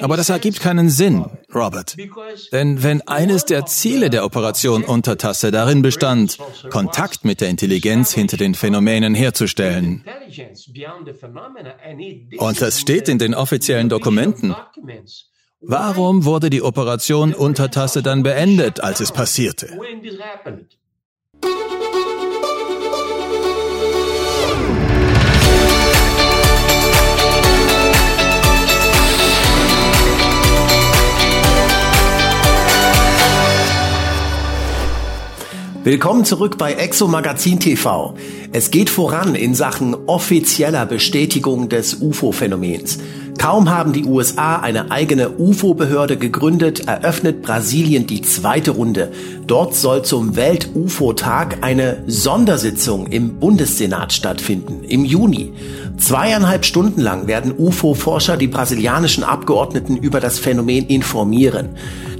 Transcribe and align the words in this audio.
Aber 0.00 0.16
das 0.16 0.28
ergibt 0.28 0.60
keinen 0.60 0.88
Sinn, 0.88 1.24
Robert. 1.54 1.96
Denn 2.52 2.82
wenn 2.82 3.02
eines 3.02 3.44
der 3.44 3.66
Ziele 3.66 4.10
der 4.10 4.24
Operation 4.24 4.84
Untertasse 4.84 5.50
darin 5.50 5.82
bestand, 5.82 6.38
Kontakt 6.70 7.24
mit 7.24 7.40
der 7.40 7.48
Intelligenz 7.48 8.12
hinter 8.12 8.36
den 8.36 8.54
Phänomenen 8.54 9.14
herzustellen, 9.14 10.04
und 12.38 12.62
das 12.62 12.80
steht 12.80 13.08
in 13.08 13.18
den 13.18 13.34
offiziellen 13.34 13.88
Dokumenten, 13.88 14.54
warum 15.60 16.24
wurde 16.24 16.50
die 16.50 16.62
Operation 16.62 17.34
Untertasse 17.34 18.02
dann 18.02 18.22
beendet, 18.22 18.80
als 18.80 19.00
es 19.00 19.12
passierte? 19.12 19.68
Willkommen 35.82 36.26
zurück 36.26 36.58
bei 36.58 36.74
Exo 36.74 37.08
Magazin 37.08 37.58
TV. 37.58 38.12
Es 38.52 38.70
geht 38.70 38.90
voran 38.90 39.34
in 39.34 39.54
Sachen 39.54 39.94
offizieller 39.94 40.84
Bestätigung 40.84 41.70
des 41.70 42.02
UFO-Phänomens. 42.02 42.98
Kaum 43.38 43.70
haben 43.70 43.94
die 43.94 44.04
USA 44.04 44.56
eine 44.56 44.90
eigene 44.90 45.30
UFO-Behörde 45.38 46.18
gegründet, 46.18 46.86
eröffnet 46.86 47.40
Brasilien 47.40 48.06
die 48.06 48.20
zweite 48.20 48.72
Runde. 48.72 49.10
Dort 49.46 49.74
soll 49.74 50.02
zum 50.02 50.36
Welt-UFO-Tag 50.36 51.58
eine 51.62 52.04
Sondersitzung 52.06 53.06
im 53.06 53.40
Bundessenat 53.40 54.12
stattfinden, 54.12 54.84
im 54.84 55.06
Juni. 55.06 55.54
Zweieinhalb 55.96 56.66
Stunden 56.66 57.00
lang 57.00 57.26
werden 57.26 57.54
UFO-Forscher 57.56 58.36
die 58.36 58.48
brasilianischen 58.48 59.24
Abgeordneten 59.24 59.96
über 59.96 60.20
das 60.20 60.38
Phänomen 60.38 60.86
informieren. 60.88 61.70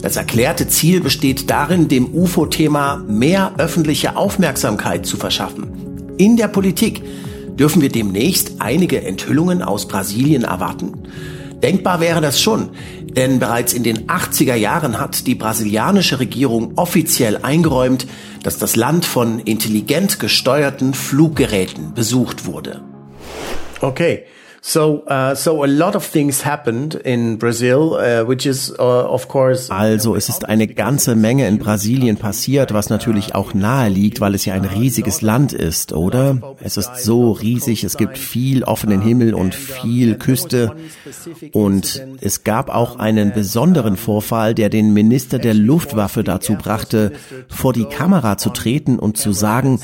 Das 0.03 0.17
erklärte 0.17 0.67
Ziel 0.69 1.01
besteht 1.01 1.51
darin, 1.51 1.89
dem 1.89 2.15
UFO-Thema 2.15 3.05
mehr 3.09 3.55
öffentliche 3.59 4.17
Aufmerksamkeit 4.17 5.07
zu 5.07 5.17
verschaffen. 5.17 6.15
In 6.17 6.37
der 6.37 6.49
Politik 6.49 7.03
Dürfen 7.61 7.83
wir 7.83 7.91
demnächst 7.91 8.53
einige 8.59 9.03
Enthüllungen 9.05 9.61
aus 9.61 9.87
Brasilien 9.87 10.45
erwarten? 10.45 10.95
Denkbar 11.63 12.01
wäre 12.01 12.23
das 12.23 12.41
schon, 12.41 12.71
denn 13.03 13.39
bereits 13.39 13.75
in 13.75 13.83
den 13.83 14.07
80er 14.07 14.55
Jahren 14.55 14.99
hat 14.99 15.27
die 15.27 15.35
brasilianische 15.35 16.21
Regierung 16.21 16.73
offiziell 16.77 17.37
eingeräumt, 17.43 18.07
dass 18.43 18.57
das 18.57 18.77
Land 18.77 19.05
von 19.05 19.41
intelligent 19.41 20.19
gesteuerten 20.19 20.95
Fluggeräten 20.95 21.93
besucht 21.93 22.47
wurde. 22.47 22.81
Okay, 23.83 24.25
So, 24.63 25.05
uh, 25.07 25.35
so 25.35 25.65
a 25.65 25.67
lot 25.67 25.97
of 25.97 26.05
things 26.05 26.45
happened 26.45 26.95
in 26.95 27.39
Brazil, 27.39 27.95
uh, 27.95 28.25
which 28.29 28.45
is 28.45 28.71
uh, 28.79 28.83
of 29.09 29.27
course. 29.29 29.71
Also, 29.71 30.15
es 30.15 30.29
ist 30.29 30.45
eine 30.45 30.67
ganze 30.67 31.17
Menge 31.17 31.49
in 31.49 31.59
Brasilien 31.59 32.19
passiert, 32.19 32.75
was 32.75 32.91
natürlich 32.91 33.35
auch 33.35 33.55
nahe 33.55 33.89
liegt, 33.89 34.21
weil 34.21 34.35
es 34.35 34.45
ja 34.45 34.53
ein 34.55 34.67
riesiges 34.67 35.23
Land 35.23 35.55
ist, 35.55 35.95
oder? 35.95 36.57
Es 36.61 36.77
ist 36.77 36.97
so 36.99 37.33
riesig, 37.33 37.85
es 37.85 37.97
gibt 37.97 38.19
viel 38.19 38.63
offenen 38.65 39.01
Himmel 39.01 39.33
und 39.35 39.55
viel 39.55 40.17
Küste. 40.17 40.73
Und 41.53 42.07
es 42.21 42.45
gab 42.45 42.69
auch 42.69 42.99
einen 42.99 43.33
besonderen 43.33 43.97
Vorfall, 43.97 44.55
der 44.55 44.69
den 44.69 44.93
Minister 44.93 45.39
der 45.39 45.55
Luftwaffe 45.55 46.23
dazu 46.23 46.55
brachte, 46.55 47.13
vor 47.49 47.73
die 47.73 47.87
Kamera 47.87 48.37
zu 48.37 48.51
treten 48.51 48.99
und 48.99 49.17
zu 49.17 49.33
sagen, 49.33 49.81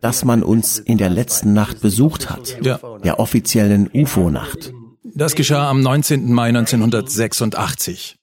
dass 0.00 0.24
man 0.24 0.42
uns 0.42 0.78
in 0.80 0.98
der 0.98 1.10
letzten 1.10 1.52
Nacht 1.52 1.80
besucht 1.80 2.28
hat. 2.28 2.56
Ja. 2.62 2.80
Der 3.04 3.20
offiziellen 3.20 3.88
UFO 3.94 4.15
UFO-Nacht. 4.16 4.72
Das 5.04 5.34
geschah 5.34 5.68
am 5.68 5.82
19. 5.82 6.32
Mai 6.32 6.48
1986. 6.48 8.16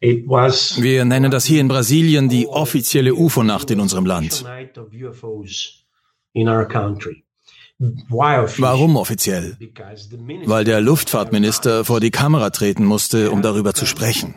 Wir 0.00 1.04
nennen 1.04 1.30
das 1.30 1.44
hier 1.44 1.60
in 1.60 1.68
Brasilien 1.68 2.28
die 2.28 2.48
offizielle 2.48 3.14
UFO-Nacht 3.14 3.70
in 3.70 3.78
unserem 3.78 4.06
Land. 4.06 4.44
Warum 8.58 8.96
offiziell? 8.96 9.56
Weil 10.44 10.64
der 10.64 10.80
Luftfahrtminister 10.80 11.84
vor 11.84 12.00
die 12.00 12.10
Kamera 12.10 12.50
treten 12.50 12.84
musste, 12.84 13.30
um 13.30 13.40
darüber 13.40 13.72
zu 13.72 13.86
sprechen. 13.86 14.34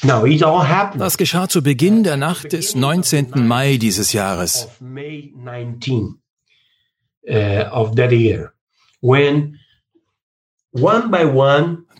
Das 0.00 1.18
geschah 1.18 1.48
zu 1.48 1.62
Beginn 1.62 2.04
der 2.04 2.16
Nacht 2.16 2.52
des 2.52 2.76
19. 2.76 3.46
Mai 3.46 3.78
dieses 3.78 4.12
Jahres. 4.12 4.68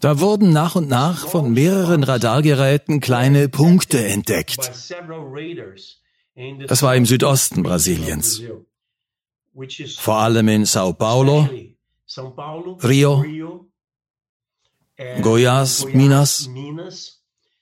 Da 0.01 0.21
wurden 0.21 0.53
nach 0.53 0.77
und 0.77 0.89
nach 0.89 1.29
von 1.29 1.53
mehreren 1.53 2.05
Radargeräten 2.05 3.01
kleine 3.01 3.49
Punkte 3.49 4.07
entdeckt. 4.07 4.71
Das 6.69 6.83
war 6.83 6.95
im 6.95 7.05
Südosten 7.05 7.65
Brasiliens. 7.65 8.43
Vor 9.97 10.19
allem 10.19 10.47
in 10.47 10.65
Sao 10.67 10.93
Paulo, 10.93 11.49
Rio, 12.81 13.25
Goiás, 15.21 15.85
Minas 15.93 16.49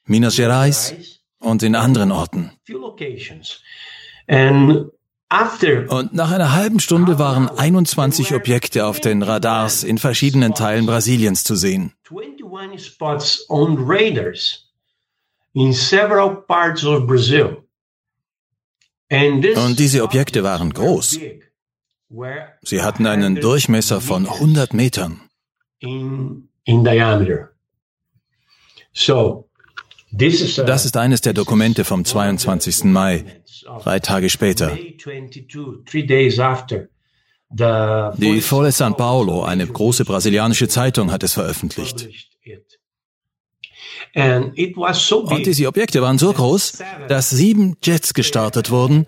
Minas 0.07 0.37
Gerais 0.37 0.95
und 1.39 1.63
in 1.63 1.75
anderen 1.75 2.13
Orten. 2.13 2.53
Und 5.89 6.15
nach 6.15 6.31
einer 6.31 6.53
halben 6.53 6.79
Stunde 6.81 7.19
waren 7.19 7.49
21 7.49 8.33
Objekte 8.35 8.87
auf 8.87 9.01
den 9.01 9.23
Radars 9.23 9.83
in 9.83 9.99
verschiedenen 9.99 10.55
Teilen 10.55 10.87
Brasiliens 10.87 11.43
zu 11.43 11.57
sehen. 11.57 11.93
Und 19.11 19.79
diese 19.79 20.03
Objekte 20.03 20.43
waren 20.45 20.73
groß. 20.73 21.19
Sie 22.63 22.83
hatten 22.83 23.07
einen 23.07 23.37
Durchmesser 23.37 24.01
von 24.01 24.27
100 24.27 24.75
Metern. 24.75 25.21
So, 28.93 29.49
das 30.17 30.85
ist 30.85 30.97
eines 30.97 31.21
der 31.21 31.33
Dokumente 31.33 31.85
vom 31.85 32.05
22. 32.05 32.85
Mai, 32.85 33.25
drei 33.83 34.01
Tage 34.01 34.31
später. 34.31 34.77
Die 37.49 38.41
Folha 38.41 38.73
San 38.73 38.97
Paulo, 38.97 39.45
eine 39.45 39.67
große 39.67 40.05
brasilianische 40.05 40.69
Zeitung, 40.69 41.13
hat 41.13 41.23
es 41.23 41.35
veröffentlicht. 41.35 42.09
Und 44.15 45.47
diese 45.47 45.67
Objekte 45.69 46.03
waren 46.03 46.19
so 46.19 46.33
groß, 46.33 46.83
dass 47.09 47.31
sieben 47.31 47.77
Jets 47.83 48.15
gestartet 48.15 48.71
wurden, 48.71 49.07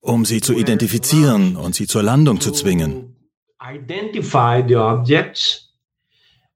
um 0.00 0.24
sie 0.24 0.40
zu 0.40 0.54
identifizieren 0.54 1.56
und 1.56 1.74
sie 1.74 1.86
zur 1.86 2.02
Landung 2.02 2.40
zu 2.40 2.50
zwingen. 2.52 3.14
Identify 3.60 4.62
the 4.66 4.76
objects 4.76 5.74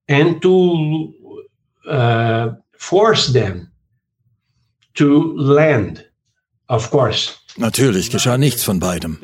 and 0.09 0.41
to 0.41 1.13
uh, 1.87 2.62
force 2.83 3.33
them 3.33 3.69
to 4.95 5.35
land. 5.37 6.05
Of 6.69 6.91
course. 6.91 7.33
Natürlich 7.57 8.11
geschah 8.11 8.39
nichts 8.39 8.65
von 8.65 8.81
beidem. 8.81 9.19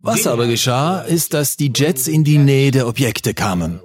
Was 0.00 0.26
aber 0.26 0.46
geschah, 0.46 1.00
ist, 1.00 1.34
dass 1.34 1.56
die 1.56 1.72
Jets 1.74 2.06
in 2.06 2.24
die 2.24 2.38
Nähe 2.38 2.70
der 2.70 2.86
Objekte 2.86 3.34
kamen. 3.34 3.80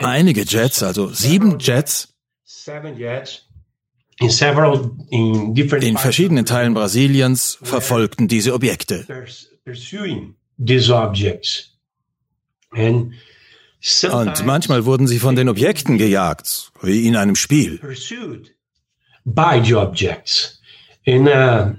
Einige 0.00 0.42
Jets, 0.42 0.82
also 0.82 1.08
sieben 1.08 1.58
Jets, 1.60 2.08
in 5.80 5.96
verschiedenen 5.96 6.44
Teilen 6.46 6.74
Brasiliens 6.74 7.58
verfolgten 7.62 8.28
diese 8.28 8.52
Objekte 8.54 9.06
these 10.58 10.90
objects. 10.90 11.72
And 12.72 13.12
und 14.10 14.44
manchmal 14.44 14.84
wurden 14.84 15.06
sie 15.06 15.18
von 15.18 15.36
den 15.36 15.48
Objekten 15.48 15.96
gejagt, 15.96 16.72
wie 16.82 17.06
in 17.06 17.14
einem 17.14 17.36
Spiel. 17.36 17.78
By 19.24 19.62
the 19.64 19.74
objects. 19.74 20.60
In 21.04 21.28
a, 21.28 21.76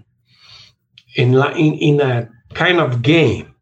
in, 1.15 1.33
in, 1.33 1.73
in 1.73 2.01
a 2.01 2.29
kind 2.53 2.79
of 2.79 3.01
game. 3.01 3.53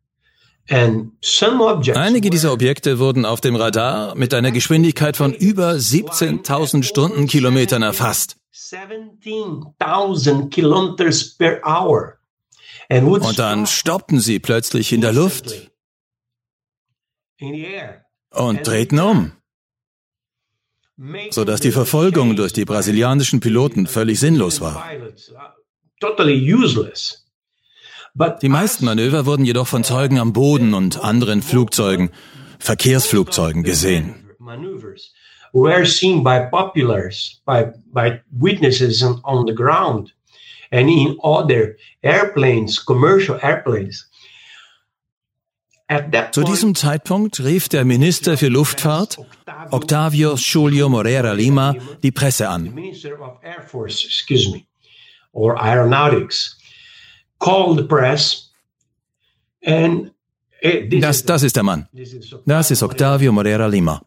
Einige 1.93 2.31
dieser 2.31 2.51
Objekte 2.51 2.97
wurden 2.97 3.23
auf 3.23 3.39
dem 3.39 3.55
Radar 3.55 4.15
mit 4.15 4.33
einer 4.33 4.51
Geschwindigkeit 4.51 5.15
von 5.15 5.31
über 5.31 5.73
17.000 5.73 6.81
Stundenkilometern 6.81 7.83
erfasst. 7.83 8.37
17.000 8.51 10.49
Kilometers 10.49 11.35
per 11.37 11.61
hour. 11.63 12.17
Und 12.89 13.39
dann 13.39 13.65
stoppten 13.65 14.19
sie 14.19 14.39
plötzlich 14.39 14.93
in 14.93 15.01
der 15.01 15.13
Luft 15.13 15.71
und 18.31 18.67
drehten 18.67 18.99
um. 18.99 19.31
sodass 21.31 21.59
die 21.59 21.71
Verfolgung 21.71 22.35
durch 22.35 22.53
die 22.53 22.65
brasilianischen 22.65 23.39
Piloten 23.39 23.87
völlig 23.87 24.19
sinnlos 24.19 24.61
war. 24.61 24.87
Die 28.41 28.49
meisten 28.49 28.85
Manöver 28.85 29.25
wurden 29.25 29.45
jedoch 29.45 29.67
von 29.67 29.83
Zeugen 29.83 30.19
am 30.19 30.31
Boden 30.31 30.73
und 30.73 31.03
anderen 31.03 31.41
Flugzeugen, 31.41 32.11
Verkehrsflugzeugen 32.59 33.63
gesehen. 33.63 34.15
were 35.55 35.85
seen 35.85 36.21
by 36.21 36.47
populace, 36.51 37.39
by, 37.45 37.71
by 37.93 38.21
witnesses 38.29 39.01
on 39.01 39.45
the 39.47 39.53
ground 39.53 40.11
and 40.71 40.89
in 40.89 41.17
other 41.23 41.77
airplanes, 42.01 42.83
commercial 42.83 43.39
airplanes. 43.41 44.09
Zu 46.31 46.43
diesem 46.43 46.73
Zeitpunkt 46.73 47.43
rief 47.43 47.69
der 47.69 47.85
Minister 47.85 48.37
für 48.37 48.47
Luftfahrt, 48.47 49.19
Octavio 49.69 50.33
Julio 50.35 50.89
Moreira 50.89 51.33
Lima, 51.33 51.75
die 52.01 52.11
Presse 52.11 52.49
an. 52.49 52.75
Das, 61.01 61.23
das 61.23 61.43
ist 61.43 61.55
der 61.55 61.63
Mann. 61.63 61.87
Das 62.45 62.71
ist 62.71 62.81
Octavio 62.81 63.31
Moreira 63.31 63.67
Lima. 63.67 64.01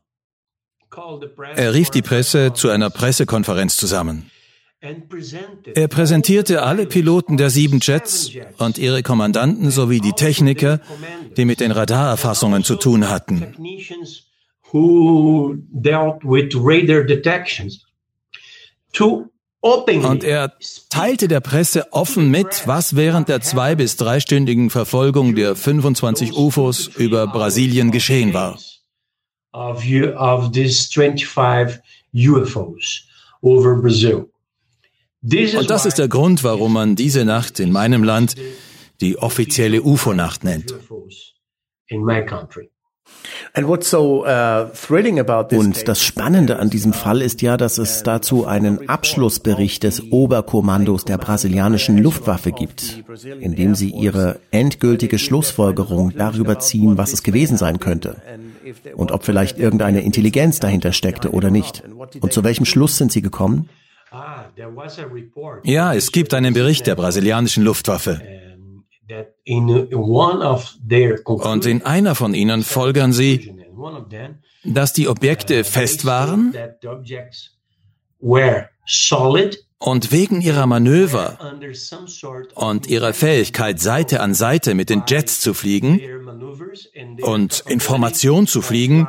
Er 1.55 1.75
rief 1.75 1.91
die 1.91 2.03
Presse 2.03 2.53
zu 2.55 2.71
einer 2.71 2.91
Pressekonferenz 2.91 3.77
zusammen. 3.77 4.31
Er 4.81 5.89
präsentierte 5.89 6.63
alle 6.63 6.87
Piloten 6.87 7.37
der 7.37 7.51
sieben 7.51 7.81
Jets 7.83 8.31
und 8.59 8.79
ihre 8.79 9.03
Kommandanten 9.03 9.73
sowie 9.73 10.01
die 10.01 10.13
Techniker, 10.13 10.81
die 11.37 11.45
mit 11.45 11.59
den 11.59 11.73
Radarerfassungen 11.73 12.63
zu 12.63 12.77
tun 12.77 13.09
hatten. 13.09 13.57
Und 14.71 15.85
er 20.25 20.53
teilte 20.91 21.29
der 21.29 21.41
Presse 21.41 21.93
offen 21.93 22.31
mit, 22.31 22.63
was 22.67 22.95
während 22.95 23.29
der 23.29 23.41
zwei- 23.41 23.75
bis 23.75 23.97
dreistündigen 23.97 24.71
Verfolgung 24.71 25.35
der 25.35 25.57
25 25.57 26.35
UFOs 26.35 26.87
über 26.87 27.27
Brasilien 27.27 27.91
geschehen 27.91 28.33
war. 28.33 28.57
Of, 29.53 29.83
these 30.53 30.89
25 30.93 31.81
UFOs 32.15 33.09
over 33.41 33.75
Brazil. 33.75 34.31
Und 35.23 35.70
das 35.70 35.87
ist 35.87 35.99
der 35.99 36.09
Grund, 36.09 36.44
warum 36.44 36.73
man 36.73 36.94
diese 36.94 37.25
Nacht 37.25 37.61
in 37.61 37.73
meinem 37.73 38.05
Land 38.05 38.37
die 39.00 39.19
offizielle 39.19 39.82
UFO-Nacht 39.82 40.44
nennt. 40.44 40.73
Uh, 40.73 41.09
Und 45.50 45.88
das 45.88 46.03
Spannende 46.03 46.59
an 46.59 46.70
diesem 46.70 46.93
Fall 46.93 47.23
ist 47.23 47.43
ja, 47.43 47.56
dass 47.56 47.79
es 47.79 48.03
dazu 48.03 48.47
einen 48.47 48.88
Abschlussbericht 48.88 49.82
des 49.82 50.12
Oberkommandos 50.12 51.05
der 51.05 51.19
brasilianischen 51.19 51.99
Luftwaffe 51.99 52.53
gibt, 52.53 53.03
in 53.41 53.56
dem 53.56 53.75
sie 53.75 53.91
ihre 53.91 54.41
endgültige 54.50 55.19
Schlussfolgerung 55.19 56.12
darüber 56.17 56.59
ziehen, 56.59 56.99
was 56.99 57.12
es 57.12 57.23
gewesen 57.23 57.56
sein 57.56 57.81
könnte 57.81 58.23
und 58.94 59.11
ob 59.12 59.25
vielleicht 59.25 59.59
irgendeine 59.59 60.03
Intelligenz 60.03 60.61
dahinter 60.61 60.93
steckte 60.93 61.31
oder 61.31 61.50
nicht. 61.50 61.82
Und 62.21 62.32
zu 62.32 62.44
welchem 62.44 62.67
Schluss 62.67 62.99
sind 62.99 63.11
sie 63.11 63.23
gekommen? 63.23 63.69
Ja, 65.65 65.95
es 65.95 66.13
gibt 66.13 66.35
einen 66.35 66.55
Bericht 66.55 66.87
der 66.87 66.95
brasilianischen 66.95 67.65
Luftwaffe. 67.65 68.21
Und 71.25 71.67
in 71.67 71.83
einer 71.83 72.15
von 72.15 72.35
ihnen 72.35 72.63
folgern 72.63 73.13
sie, 73.13 73.55
dass 74.65 74.93
die 74.93 75.09
Objekte 75.09 75.65
fest 75.65 76.05
waren 76.05 76.55
und 79.81 80.13
wegen 80.13 80.41
ihrer 80.41 80.67
Manöver 80.67 81.39
und 82.55 82.87
ihrer 82.89 83.13
Fähigkeit, 83.15 83.81
Seite 83.81 84.21
an 84.21 84.35
Seite 84.35 84.75
mit 84.75 84.91
den 84.91 85.05
Jets 85.07 85.41
zu 85.41 85.55
fliegen 85.55 86.01
und 87.23 87.65
Information 87.69 88.47
zu 88.47 88.61
fliegen, 88.61 89.07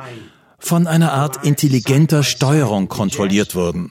von 0.60 0.86
einer 0.86 1.12
Art 1.12 1.44
intelligenter 1.44 2.22
Steuerung 2.22 2.88
kontrolliert 2.88 3.54
wurden. 3.54 3.90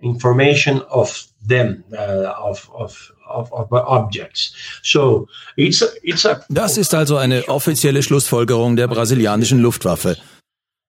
Information 0.00 0.82
of 0.82 1.28
them, 1.48 1.84
uh, 1.92 2.26
of, 2.42 2.68
of, 2.74 3.12
of, 3.26 3.52
of 3.52 3.72
objects. 3.72 4.52
So, 4.82 5.28
it's 5.56 5.82
a, 5.82 5.86
it's 6.02 6.26
a 6.26 6.44
das 6.50 6.76
ist 6.76 6.94
also 6.94 7.16
eine 7.16 7.48
offizielle 7.48 8.02
Schlussfolgerung 8.02 8.76
der 8.76 8.88
brasilianischen 8.88 9.60
Luftwaffe. 9.60 10.16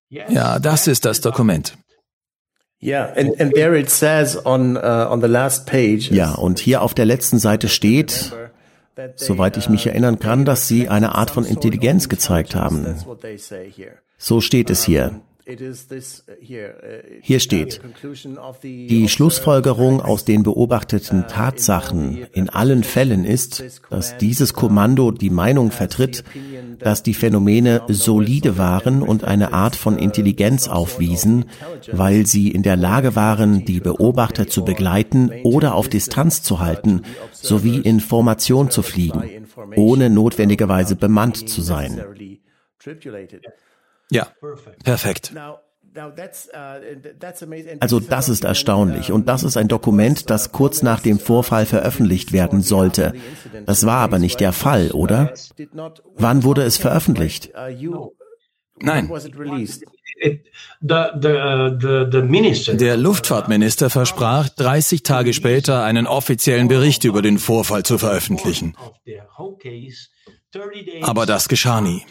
Ja, 0.09 0.59
das 0.59 0.87
ist 0.87 1.05
das 1.05 1.21
Dokument. 1.21 1.77
Ja, 2.79 3.13
und 6.35 6.59
hier 6.59 6.81
auf 6.81 6.93
der 6.93 7.05
letzten 7.05 7.39
Seite 7.39 7.69
steht, 7.69 8.33
soweit 9.15 9.57
ich 9.57 9.69
mich 9.69 9.87
erinnern 9.87 10.19
kann, 10.19 10.45
dass 10.45 10.67
sie 10.67 10.89
eine 10.89 11.15
Art 11.15 11.31
von 11.31 11.45
Intelligenz 11.45 12.09
gezeigt 12.09 12.55
haben. 12.55 12.85
So 14.17 14.41
steht 14.41 14.69
es 14.69 14.83
hier. 14.83 15.21
Hier 17.21 17.39
steht, 17.39 17.81
die 18.63 19.07
Schlussfolgerung 19.07 20.01
aus 20.01 20.25
den 20.25 20.41
beobachteten 20.41 21.27
Tatsachen 21.27 22.25
in 22.33 22.49
allen 22.49 22.83
Fällen 22.83 23.25
ist, 23.25 23.81
dass 23.91 24.17
dieses 24.17 24.53
Kommando 24.55 25.11
die 25.11 25.29
Meinung 25.29 25.69
vertritt, 25.69 26.23
dass 26.79 27.03
die 27.03 27.13
Phänomene 27.13 27.83
solide 27.87 28.57
waren 28.57 29.03
und 29.03 29.23
eine 29.23 29.53
Art 29.53 29.75
von 29.75 29.99
Intelligenz 29.99 30.67
aufwiesen, 30.67 31.45
weil 31.91 32.25
sie 32.25 32.49
in 32.49 32.63
der 32.63 32.75
Lage 32.75 33.15
waren, 33.15 33.65
die 33.65 33.79
Beobachter 33.79 34.47
zu 34.47 34.65
begleiten 34.65 35.31
oder 35.43 35.75
auf 35.75 35.89
Distanz 35.89 36.41
zu 36.41 36.59
halten, 36.59 37.03
sowie 37.31 37.77
in 37.77 37.99
Formation 37.99 38.71
zu 38.71 38.81
fliegen, 38.81 39.45
ohne 39.75 40.09
notwendigerweise 40.09 40.95
bemannt 40.95 41.47
zu 41.47 41.61
sein. 41.61 42.03
Ja, 44.11 44.27
perfekt. 44.83 45.33
Also 47.79 47.99
das 47.99 48.29
ist 48.29 48.43
erstaunlich 48.43 49.11
und 49.11 49.29
das 49.29 49.43
ist 49.43 49.55
ein 49.55 49.67
Dokument, 49.67 50.29
das 50.29 50.51
kurz 50.51 50.81
nach 50.81 50.99
dem 50.99 51.19
Vorfall 51.19 51.65
veröffentlicht 51.65 52.33
werden 52.33 52.61
sollte. 52.61 53.13
Das 53.65 53.85
war 53.85 53.99
aber 53.99 54.19
nicht 54.19 54.39
der 54.41 54.51
Fall, 54.51 54.91
oder? 54.91 55.33
Wann 56.15 56.43
wurde 56.43 56.63
es 56.63 56.77
veröffentlicht? 56.77 57.51
Nein. 58.77 59.09
Der 62.73 62.97
Luftfahrtminister 62.97 63.89
versprach, 63.89 64.49
30 64.49 65.03
Tage 65.03 65.33
später 65.33 65.83
einen 65.83 66.07
offiziellen 66.07 66.67
Bericht 66.67 67.05
über 67.05 67.21
den 67.21 67.37
Vorfall 67.37 67.83
zu 67.83 67.97
veröffentlichen. 67.97 68.75
Aber 71.01 71.25
das 71.25 71.47
geschah 71.47 71.79
nie. 71.81 72.05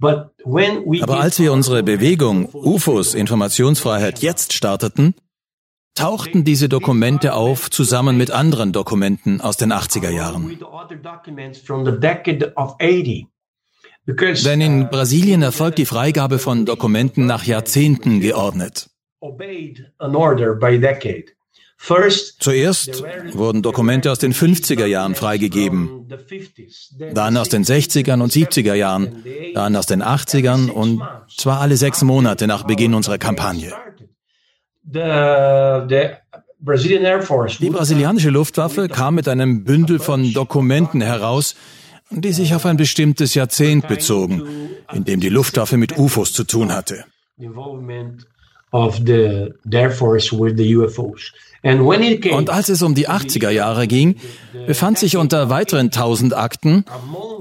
Aber 0.00 1.20
als 1.20 1.38
wir 1.38 1.52
unsere 1.52 1.82
Bewegung 1.82 2.48
UFOs 2.52 3.14
Informationsfreiheit 3.14 4.20
jetzt 4.20 4.52
starteten, 4.52 5.14
tauchten 5.94 6.44
diese 6.44 6.68
Dokumente 6.68 7.34
auf 7.34 7.70
zusammen 7.70 8.16
mit 8.16 8.30
anderen 8.30 8.72
Dokumenten 8.72 9.40
aus 9.40 9.56
den 9.56 9.72
80er 9.72 10.10
Jahren. 10.10 10.58
Denn 14.44 14.60
in 14.60 14.88
Brasilien 14.88 15.42
erfolgt 15.42 15.78
die 15.78 15.86
Freigabe 15.86 16.38
von 16.38 16.64
Dokumenten 16.64 17.26
nach 17.26 17.44
Jahrzehnten 17.44 18.20
geordnet. 18.20 18.90
Zuerst 21.80 23.04
wurden 23.32 23.62
Dokumente 23.62 24.10
aus 24.10 24.18
den 24.18 24.34
50er 24.34 24.84
Jahren 24.84 25.14
freigegeben, 25.14 26.06
dann 27.14 27.36
aus 27.36 27.48
den 27.48 27.64
60ern 27.64 28.20
und 28.20 28.32
70er 28.32 28.74
Jahren, 28.74 29.24
dann 29.54 29.76
aus 29.76 29.86
den 29.86 30.02
80ern 30.02 30.70
und 30.70 31.00
zwar 31.34 31.60
alle 31.60 31.76
sechs 31.76 32.02
Monate 32.02 32.46
nach 32.46 32.64
Beginn 32.64 32.94
unserer 32.94 33.18
Kampagne. 33.18 33.72
Die 37.60 37.70
brasilianische 37.70 38.30
Luftwaffe 38.30 38.88
kam 38.88 39.14
mit 39.14 39.28
einem 39.28 39.64
Bündel 39.64 40.00
von 40.00 40.32
Dokumenten 40.32 41.00
heraus, 41.00 41.54
die 42.10 42.32
sich 42.32 42.54
auf 42.54 42.66
ein 42.66 42.76
bestimmtes 42.76 43.34
Jahrzehnt 43.34 43.86
bezogen, 43.86 44.42
in 44.92 45.04
dem 45.04 45.20
die 45.20 45.28
Luftwaffe 45.28 45.76
mit 45.76 45.96
UFOs 45.96 46.32
zu 46.32 46.44
tun 46.44 46.72
hatte. 46.72 47.04
Und 51.62 52.50
als 52.50 52.68
es 52.68 52.82
um 52.82 52.94
die 52.94 53.08
80er 53.08 53.50
Jahre 53.50 53.88
ging, 53.88 54.16
befand 54.66 54.98
sich 54.98 55.16
unter 55.16 55.50
weiteren 55.50 55.86
1000 55.86 56.34
Akten, 56.34 56.84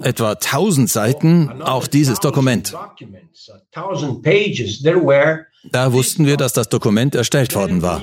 etwa 0.02 0.32
1000 0.32 0.90
Seiten, 0.90 1.62
auch 1.62 1.88
dieses 1.88 2.20
Dokument. 2.20 2.74
Da 5.72 5.94
wussten 5.94 6.26
wir, 6.26 6.38
dass 6.38 6.54
das 6.54 6.70
Dokument 6.70 7.16
erstellt 7.16 7.56
worden 7.56 7.82
war. 7.82 8.02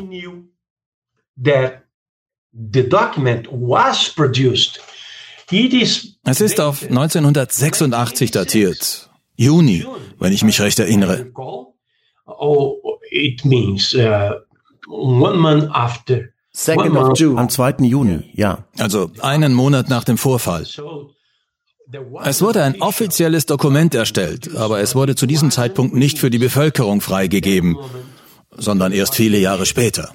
Es 6.24 6.40
ist 6.40 6.60
auf 6.60 6.82
1986 6.82 8.30
datiert. 8.30 9.10
Juni, 9.36 9.84
wenn 10.20 10.32
ich 10.32 10.44
mich 10.44 10.60
recht 10.60 10.78
erinnere. 10.78 11.32
One 14.88 15.38
month 15.38 15.70
after. 15.72 16.30
Second 16.52 16.96
of 16.96 17.18
June. 17.18 17.38
Am 17.38 17.48
2. 17.48 17.76
Juni, 17.80 18.30
ja. 18.34 18.64
Also 18.78 19.10
einen 19.20 19.54
Monat 19.54 19.88
nach 19.88 20.04
dem 20.04 20.16
Vorfall. 20.16 20.64
Es 22.24 22.42
wurde 22.42 22.62
ein 22.62 22.80
offizielles 22.80 23.46
Dokument 23.46 23.94
erstellt, 23.94 24.54
aber 24.56 24.80
es 24.80 24.94
wurde 24.94 25.16
zu 25.16 25.26
diesem 25.26 25.50
Zeitpunkt 25.50 25.94
nicht 25.94 26.18
für 26.18 26.30
die 26.30 26.38
Bevölkerung 26.38 27.00
freigegeben, 27.00 27.76
sondern 28.50 28.92
erst 28.92 29.16
viele 29.16 29.38
Jahre 29.38 29.66
später. 29.66 30.12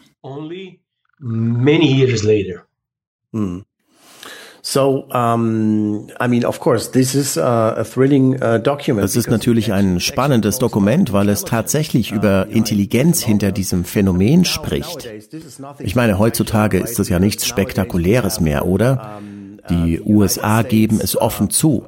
Hm. 3.31 3.65
So, 4.71 5.05
um, 5.11 6.09
I 6.19 6.27
mean, 6.27 6.45
of 6.45 6.59
course, 6.59 6.91
this 6.91 7.15
is 7.15 7.39
a 7.39 7.83
thrilling 7.83 8.35
uh, 8.35 8.59
document. 8.59 9.03
Das 9.03 9.15
ist 9.15 9.27
natürlich 9.27 9.73
ein 9.73 9.99
spannendes 9.99 10.59
Dokument, 10.59 11.11
weil 11.11 11.29
es 11.29 11.43
tatsächlich 11.43 12.11
über 12.11 12.45
Intelligenz 12.49 13.23
hinter 13.23 13.51
diesem 13.51 13.83
Phänomen 13.83 14.45
spricht. 14.45 15.09
Ich 15.79 15.95
meine, 15.95 16.19
heutzutage 16.19 16.77
ist 16.77 16.99
das 16.99 17.09
ja 17.09 17.17
nichts 17.17 17.47
Spektakuläres 17.47 18.41
mehr, 18.41 18.67
oder? 18.67 19.19
Die 19.71 20.01
USA 20.01 20.61
geben 20.61 20.99
es 21.01 21.17
offen 21.17 21.49
zu. 21.49 21.85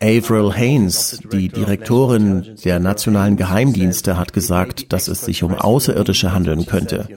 Avril 0.00 0.52
Haines, 0.52 1.20
die 1.32 1.48
Direktorin 1.48 2.54
der 2.64 2.78
nationalen 2.78 3.36
Geheimdienste, 3.36 4.16
hat 4.16 4.32
gesagt, 4.32 4.92
dass 4.92 5.08
es 5.08 5.22
sich 5.24 5.42
um 5.42 5.52
Außerirdische 5.54 6.32
handeln 6.32 6.64
könnte. 6.64 7.08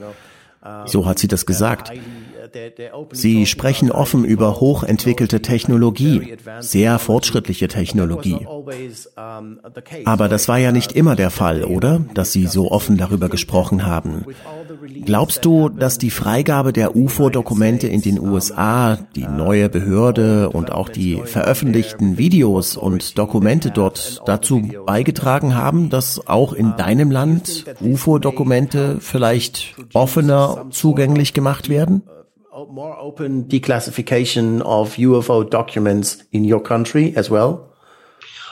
So 0.86 1.06
hat 1.06 1.20
sie 1.20 1.28
das 1.28 1.46
gesagt. 1.46 1.92
Sie 3.12 3.46
sprechen 3.46 3.90
offen 3.90 4.24
über 4.24 4.60
hochentwickelte 4.60 5.42
Technologie, 5.42 6.36
sehr 6.60 6.98
fortschrittliche 6.98 7.68
Technologie. 7.68 8.46
Aber 10.04 10.28
das 10.28 10.48
war 10.48 10.58
ja 10.58 10.72
nicht 10.72 10.92
immer 10.92 11.16
der 11.16 11.30
Fall, 11.30 11.64
oder? 11.64 12.00
Dass 12.14 12.32
Sie 12.32 12.46
so 12.46 12.70
offen 12.70 12.96
darüber 12.96 13.28
gesprochen 13.28 13.86
haben. 13.86 14.24
Glaubst 15.04 15.44
du, 15.44 15.68
dass 15.68 15.98
die 15.98 16.10
Freigabe 16.10 16.72
der 16.72 16.96
UFO-Dokumente 16.96 17.88
in 17.88 18.02
den 18.02 18.20
USA, 18.20 18.98
die 19.16 19.26
neue 19.26 19.68
Behörde 19.68 20.50
und 20.50 20.72
auch 20.72 20.88
die 20.88 21.20
veröffentlichten 21.24 22.18
Videos 22.18 22.76
und 22.76 23.18
Dokumente 23.18 23.70
dort 23.70 24.22
dazu 24.26 24.62
beigetragen 24.86 25.54
haben, 25.54 25.90
dass 25.90 26.26
auch 26.26 26.52
in 26.52 26.74
deinem 26.76 27.10
Land 27.10 27.64
UFO-Dokumente 27.80 28.98
vielleicht 29.00 29.74
offener 29.94 30.66
zugänglich 30.70 31.34
gemacht 31.34 31.68
werden? 31.68 32.02
More 32.66 32.96
open 32.98 33.48
declassification 33.48 34.60
of 34.62 34.96
UFO 34.98 35.44
documents 35.44 36.18
in 36.30 36.44
your 36.44 36.62
country 36.62 37.14
as 37.16 37.30
well? 37.30 37.74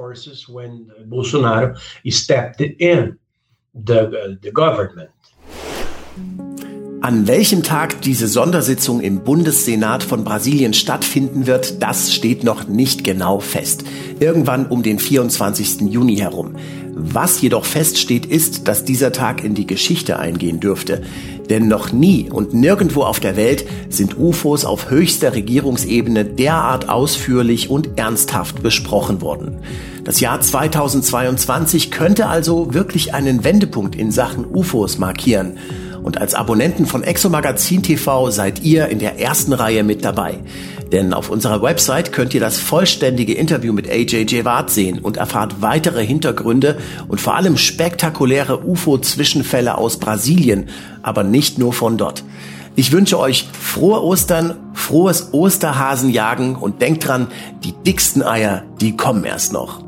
An 7.02 7.28
welchem 7.28 7.62
Tag 7.62 8.02
diese 8.02 8.28
Sondersitzung 8.28 9.00
im 9.00 9.24
Bundessenat 9.24 10.02
von 10.02 10.24
Brasilien 10.24 10.74
stattfinden 10.74 11.46
wird, 11.46 11.84
das 11.84 12.12
steht 12.12 12.44
noch 12.44 12.68
nicht 12.68 13.04
genau 13.04 13.40
fest. 13.40 13.84
Irgendwann 14.20 14.66
um 14.66 14.82
den 14.82 14.98
24. 14.98 15.82
Juni 15.82 16.18
herum. 16.18 16.56
Was 16.96 17.42
jedoch 17.42 17.66
feststeht, 17.66 18.26
ist, 18.26 18.68
dass 18.68 18.86
dieser 18.86 19.12
Tag 19.12 19.44
in 19.44 19.54
die 19.54 19.68
Geschichte 19.68 20.18
eingehen 20.18 20.60
dürfte. 20.60 21.04
Denn 21.50 21.68
noch 21.68 21.92
nie 21.92 22.30
und 22.32 22.54
nirgendwo 22.54 23.04
auf 23.04 23.20
der 23.20 23.36
Welt 23.36 23.66
sind 23.90 24.18
UFOs 24.18 24.66
auf 24.66 24.90
höchster 24.90 25.34
Regierungsebene 25.34 26.26
derart 26.26 26.90
ausführlich 26.90 27.70
und 27.70 27.98
ernsthaft 27.98 28.64
besprochen 28.64 29.22
worden. 29.22 29.60
Das 30.04 30.20
Jahr 30.20 30.40
2022 30.40 31.92
könnte 31.92 32.28
also 32.28 32.74
wirklich 32.74 33.14
einen 33.14 33.44
Wendepunkt 33.44 33.96
in 33.96 34.12
Sachen 34.12 34.46
UFOs 34.46 34.98
markieren. 34.98 35.58
Und 36.06 36.22
als 36.22 36.36
Abonnenten 36.36 36.86
von 36.86 37.02
Exomagazin 37.02 37.82
TV 37.82 38.30
seid 38.30 38.62
ihr 38.62 38.90
in 38.90 39.00
der 39.00 39.20
ersten 39.20 39.54
Reihe 39.54 39.84
mit 39.84 40.06
dabei. 40.06 40.38
Denn 40.92 41.14
auf 41.14 41.32
unserer 41.32 41.64
Website 41.64 42.14
könnt 42.14 42.36
ihr 42.36 42.40
das 42.40 42.60
vollständige 42.60 43.34
Interview 43.34 43.74
mit 43.74 43.90
AJ 43.90 44.28
Jawad 44.30 44.70
sehen 44.70 45.00
und 45.00 45.18
erfahrt 45.18 45.64
weitere 45.64 46.06
Hintergründe 46.06 46.78
und 47.08 47.20
vor 47.20 47.34
allem 47.34 47.58
spektakuläre 47.58 48.64
UFO-Zwischenfälle 48.64 49.80
aus 49.80 49.98
Brasilien, 49.98 50.70
aber 51.02 51.24
nicht 51.24 51.58
nur 51.58 51.74
von 51.74 51.98
dort. 51.98 52.24
Ich 52.76 52.92
wünsche 52.92 53.18
euch 53.18 53.48
frohe 53.60 54.04
Ostern, 54.04 54.58
frohes 54.74 55.30
Osterhasenjagen 55.34 56.56
und 56.56 56.84
denkt 56.84 57.08
dran, 57.08 57.30
die 57.64 57.72
dicksten 57.72 58.22
Eier, 58.22 58.62
die 58.80 58.96
kommen 58.96 59.24
erst 59.24 59.54
noch. 59.54 59.85